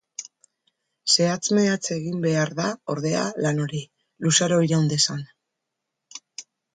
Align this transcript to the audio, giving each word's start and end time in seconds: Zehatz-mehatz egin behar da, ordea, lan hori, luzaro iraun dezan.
Zehatz-mehatz 1.15 1.83
egin 1.95 2.23
behar 2.23 2.51
da, 2.59 2.69
ordea, 2.93 3.21
lan 3.47 3.61
hori, 3.65 3.81
luzaro 4.29 4.57
iraun 4.69 4.89
dezan. 4.95 5.21